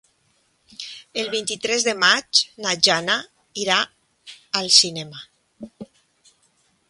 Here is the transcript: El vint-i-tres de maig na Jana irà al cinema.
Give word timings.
El 1.23 1.27
vint-i-tres 1.33 1.85
de 1.87 1.93
maig 2.03 2.39
na 2.65 2.73
Jana 2.87 3.17
irà 3.65 3.77
al 4.61 4.73
cinema. 4.81 5.25